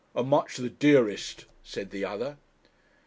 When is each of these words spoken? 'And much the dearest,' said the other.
'And 0.15 0.27
much 0.29 0.57
the 0.57 0.67
dearest,' 0.71 1.45
said 1.61 1.91
the 1.91 2.05
other. 2.05 2.39